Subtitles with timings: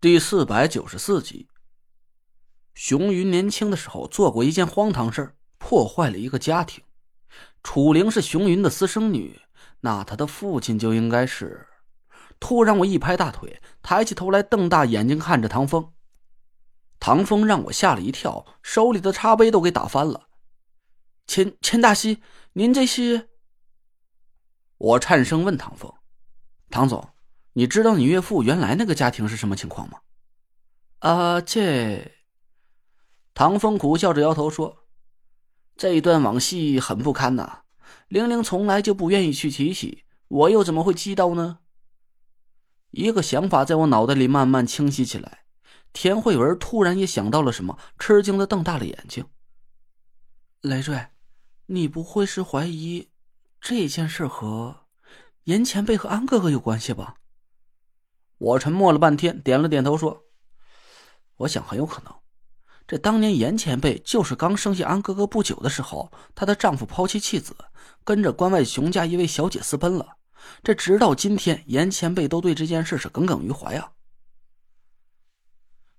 [0.00, 1.46] 第四百九十四集，
[2.72, 6.82] 熊云年轻的时候做过一件荒唐事破坏了一个家庭。
[7.62, 9.38] 楚灵是熊云的私生女，
[9.80, 11.68] 那他的父亲就应该是……
[12.38, 15.92] 突然，我一拍大腿，抬起头来，瞪大眼睛看着唐风。
[16.98, 20.30] 唐风让我吓了一跳，手里的茶杯都给打翻了。
[21.26, 22.22] 钱钱大西，
[22.54, 23.28] 您这是？
[24.78, 25.92] 我颤声问唐风
[26.72, 27.06] ：“唐总。”
[27.54, 30.00] 你知道你岳父原来那个家庭是什么情况吗？
[31.00, 32.12] 啊，这……
[33.34, 34.84] 唐风苦笑着摇头说
[35.76, 37.62] ：“这一段往昔很不堪呐，
[38.08, 41.60] 玲玲从来就不愿意去提起，我又怎么会知道呢？”
[42.90, 45.44] 一个想法在我脑袋里慢慢清晰起来。
[45.92, 49.26] 田慧文突然也想到了什么，吃惊的瞪大了眼睛
[50.62, 51.06] ：“雷瑞，
[51.66, 53.08] 你不会是怀疑
[53.60, 54.86] 这件事和
[55.44, 57.16] 严前辈和安哥哥有关系吧？”
[58.40, 60.24] 我沉默了半天，点了点头说
[61.36, 62.14] ：“我想很有可能，
[62.88, 67.54] 这当年严前辈就是刚生下安哥哥不久的时候，她的丈夫抛妻弃子，
[68.02, 70.16] 跟着关外熊家一位小姐私奔了。
[70.62, 73.92] 这直到今天，严前辈都对这件事是耿耿于怀啊。”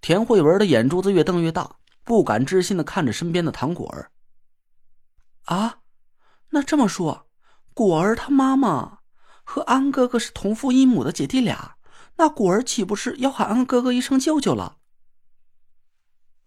[0.00, 4.10] 田慧文的眼珠子越瞪越大，不敢置信的看着身边的唐果儿。
[5.44, 5.80] 啊，
[6.48, 7.28] 那这么说，
[7.74, 9.00] 果儿他妈妈
[9.44, 11.76] 和安哥哥是同父异母的姐弟俩？
[12.16, 14.78] 那果儿岂不是要喊安哥哥一声舅舅了？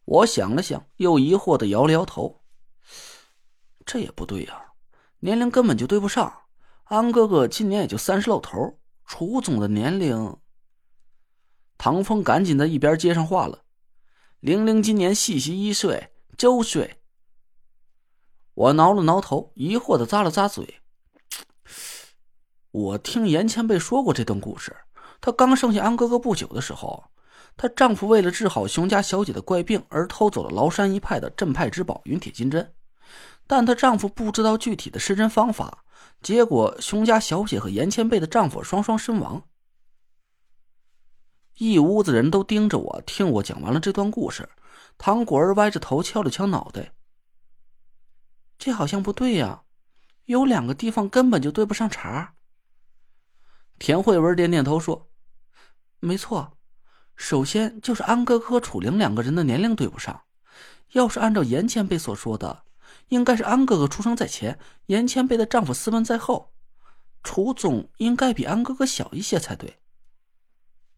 [0.05, 2.43] 我想了想，又疑惑的摇了摇头。
[3.85, 4.73] 这也不对呀，
[5.19, 6.41] 年龄根本就对不上。
[6.85, 10.37] 安哥哥今年也就三十露头，楚总的年龄……
[11.77, 13.65] 唐风赶紧在一边接上话了
[14.39, 17.01] ：“玲玲今年细细一岁，周岁。”
[18.53, 20.81] 我挠了挠头，疑惑的咂了咂嘴。
[22.71, 24.84] 我听严前辈说过这段故事。
[25.21, 27.03] 她刚生下安哥哥不久的时候，
[27.57, 32.73] 她丈夫为了治好熊家小姐的怪病而偷走了崂山一派的镇派之宝云铁金针，
[33.47, 35.83] 但她丈夫不知道具体的施针方法，
[36.21, 39.43] 结果熊家小姐和严前辈的丈夫双双身亡。
[41.57, 44.49] 一屋子人都盯着我，听我讲完了这段故事。
[44.97, 46.93] 唐果儿歪着头敲了敲脑袋，
[48.57, 49.63] 这好像不对呀，
[50.25, 52.33] 有两个地方根本就对不上茬。
[53.77, 55.09] 田慧文点点头说。
[55.99, 56.57] 没错，
[57.15, 60.21] 首先就是安哥和楚灵两个人的年龄对不上。
[60.91, 62.63] 要是按照严前辈所说的，
[63.07, 66.53] 应该是安哥哥出生在前，严前辈的丈夫私奔在后，
[67.23, 69.79] 楚总应该比安哥哥小一些才对。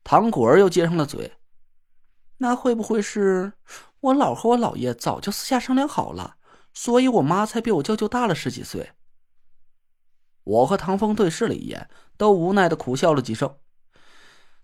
[0.03, 1.33] 唐果儿又接上了嘴
[2.37, 3.53] ：“那会不会是
[4.01, 6.35] 我姥和我姥爷早就私下商量好了，
[6.73, 8.91] 所以我妈才比我舅舅大了十几岁？”
[10.47, 13.53] 我和唐风对视了一眼，都无奈的苦笑了几声。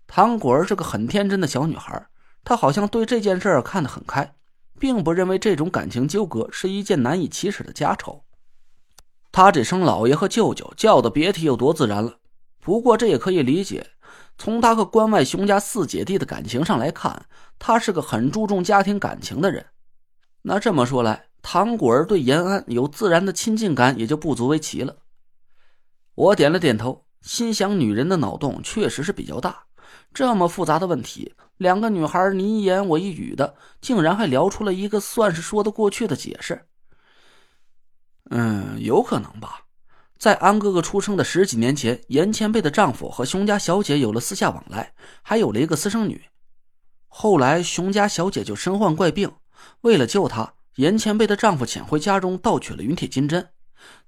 [0.06, 2.06] 唐果儿是个很天真的小女孩，
[2.42, 4.34] 她好像对这件事看得很开，
[4.78, 8.24] 并不认为这种感情纠葛是一件难以启齿的家丑。
[9.30, 12.14] 她这声老爷和舅舅叫的别提有多自然了。
[12.60, 13.88] 不过这也可以理解，
[14.38, 17.26] 从她和关外熊家四姐弟的感情上来看，
[17.58, 19.66] 她是个很注重家庭感情的人。
[20.40, 24.96] 那这么说来，唐果儿对延安有自然的亲近感也就不足为奇了。
[26.14, 29.64] 我点了点头，心想女人的脑洞确实是比较大。
[30.12, 36.66] 这么复杂的问题，两个女孩你一言我一语的，竟然还聊出了一个算是说得过去的解释。
[38.30, 39.62] 嗯，有可能吧。
[40.16, 46.24] 在安哥哥出生的十几年前，严前辈的丈夫和熊家小姐有了私下往来，还有了一个私生女。
[47.08, 49.30] 后来熊家小姐就身患怪病，
[49.80, 53.48] 为了救她，严前辈的丈夫潜回家中盗取了云铁金针。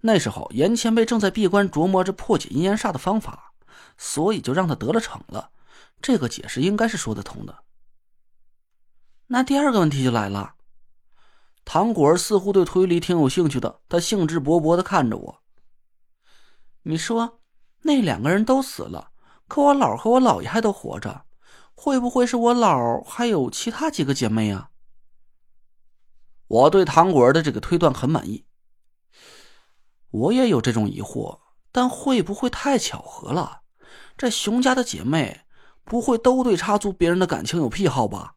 [0.01, 3.53] 那时候严前辈正在闭关琢磨着破解阴阳煞的方法，
[3.99, 5.51] 所以就让他得了逞了。
[6.01, 7.65] 这个解释应该是说得通的。
[9.29, 10.55] 那第二个问题就来了，
[11.65, 15.43] 唐果儿似乎对推理挺有兴趣的，他兴致勃勃的看着我。
[16.83, 17.41] 你说
[17.83, 19.11] 那两个人都死了，
[19.49, 21.25] 可我姥和我姥爷还都活着，
[21.75, 24.71] 会不会是我姥还有其他几个姐妹啊？
[26.47, 28.46] 我对唐果儿的这个推断很满意。
[30.11, 31.41] 我也有这种疑惑，
[31.73, 33.63] 但会不会太巧合了？
[34.17, 35.43] 这熊家的姐妹。
[35.89, 38.35] 不会都对插足别人的感情有癖好吧？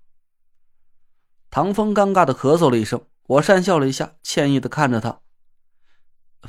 [1.49, 5.21] 唐风尴尬的咳嗽了一声，我讪笑了一下，歉意的看着他。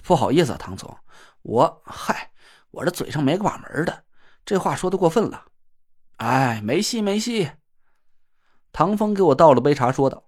[0.02, 0.94] 不好意思啊，唐总，
[1.40, 2.32] 我嗨，
[2.70, 4.04] 我这嘴上没个把门的，
[4.44, 5.46] 这话说的过分了。
[6.16, 7.52] 哎，没戏没戏。
[8.72, 10.24] 唐风给我倒了杯茶，说道：“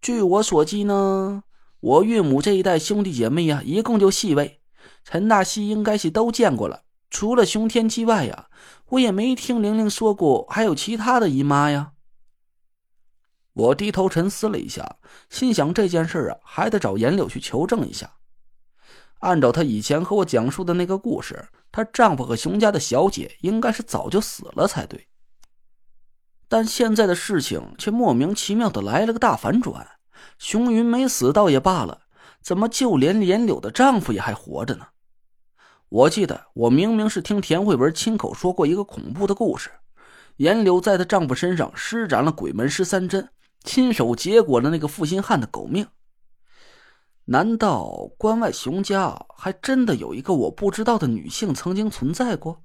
[0.00, 1.44] 据我所记呢，
[1.80, 4.60] 我岳母这一代兄弟姐妹呀，一共就四位，
[5.04, 6.82] 陈大西应该是都见过了。
[7.08, 8.48] 除了熊天姬外呀，
[8.88, 11.92] 我也没听玲玲说过还有其他的姨妈呀。
[13.52, 14.96] 我低头沉思了一下，
[15.30, 18.14] 心想这件事啊，还得找颜柳去求证一下。
[19.20, 25.06] 按照她以前和我讲述的那个故事，她丈夫和熊家的小姐应该是早就死了才对。
[26.48, 29.97] 但现在的事情却莫名其妙的来了个大反转，
[30.38, 32.02] 熊云没死倒也罢了，
[32.40, 34.86] 怎么就连颜柳的丈夫也还活着呢？
[35.88, 39.70] 我记得我明明是听田慧文亲口说过一个恐怖的故事，
[40.36, 43.30] 颜柳在她丈夫身上施展了鬼门十三针。
[43.64, 45.88] 亲手结果了那个负心汉的狗命。
[47.24, 52.62] 难道关外熊家还真的有一个我不知道的女性曾经存在过？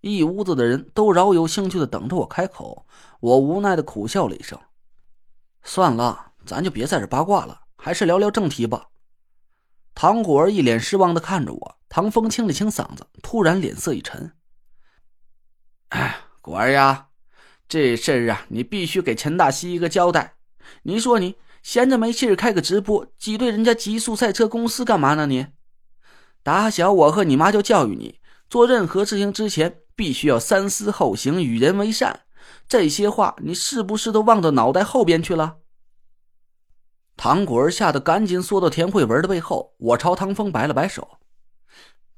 [0.00, 2.86] 一屋子的人都饶有兴趣的等着我开口，
[3.20, 4.58] 我无奈的苦笑了一声
[5.64, 8.88] ：“算了，咱就别在这八卦了，还是聊聊正题吧。”
[9.96, 14.32] 唐果儿一脸失望的看着我，唐风清了清嗓子，突然脸色一沉
[15.90, 17.08] ：“哎，果儿呀。”
[17.66, 20.34] 这事儿啊，你必须给陈大西一个交代。
[20.82, 25.24] 你说你闲着没事开个直播，挤兑人家极速赛车公司干嘛呢？
[25.26, 25.46] 你
[26.42, 28.20] 打小我和你妈就教育你，
[28.50, 32.23] 做任何事情之前必须要三思后行，与人为善。
[32.66, 35.58] 这些话你是不是都忘到脑袋后边去了？
[37.16, 39.74] 唐果儿吓得赶紧缩到田慧文的背后。
[39.78, 41.18] 我朝唐风摆了摆手：“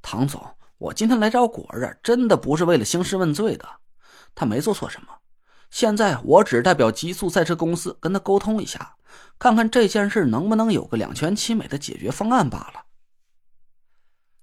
[0.01, 0.43] 唐总，
[0.79, 3.69] 我今天来找果儿啊，真的不是为了兴师问罪的，
[4.35, 5.09] 他没做错什么。”
[5.69, 8.97] 现在我只代表极速赛车公司跟他沟通一下，
[9.39, 12.85] 看看这件事能不能有个两全其美的解决方案罢了。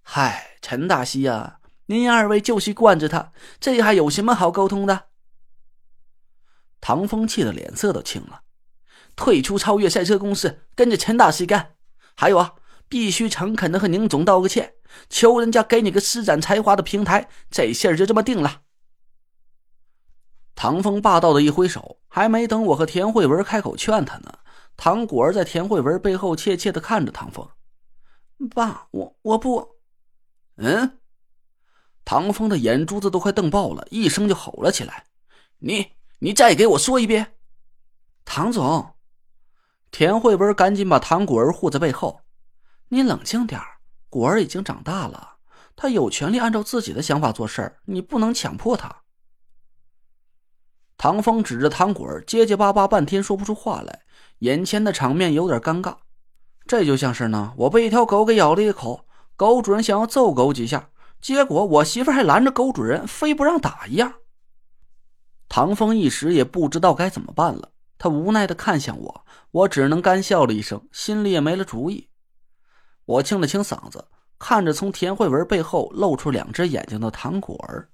[0.02, 5.06] 嗨，陈大西呀，您二位就去惯着他，这还有什么好沟通的？
[6.86, 8.42] 唐风气的脸色都青了，
[9.16, 11.76] 退出超越赛车公司，跟着陈大师干。
[12.14, 12.56] 还有啊，
[12.90, 14.74] 必须诚恳的和宁总道个歉，
[15.10, 17.30] 求人家给你个施展才华的平台。
[17.50, 18.64] 这事儿就这么定了。
[20.56, 24.40] 唐风霸道的一挥手，还没等我和田慧文开口劝他呢，
[24.76, 27.48] 唐果儿在田慧文背后怯怯的看着唐风
[28.54, 29.78] ：“爸，我我不……
[30.58, 31.00] 嗯。”
[32.04, 35.06] 唐风的眼珠子都快瞪爆了，一声就吼了起来
[35.60, 37.34] ：“你你再给我说一遍！”
[38.24, 38.96] 唐总，
[39.92, 42.22] 田慧文赶紧把唐果儿护在背后
[42.88, 43.60] ：“你冷静点
[44.10, 45.36] 果儿已经长大了，
[45.75, 49.04] 他有权利按照自己的想法做事，你不能强迫他。”
[50.98, 54.04] 唐风指着唐果儿，结结巴巴半天说不出话来，
[54.40, 55.98] 眼前的场面有点尴尬。
[56.66, 59.06] 这就像是呢，我被一条狗给咬了一口，
[59.36, 60.90] 狗主人想要揍狗几下，
[61.20, 64.14] 结果我媳妇还拦着狗主人，非不让打一样。
[65.56, 67.70] 唐风一时也不知道该怎么办了，
[68.00, 72.10] 他无奈的看向我，我只能干笑了一声，心里也没了主意。
[73.06, 74.04] 我清了清嗓子，
[74.40, 77.88] 看着从田慧文背后露出两只眼睛的唐果儿。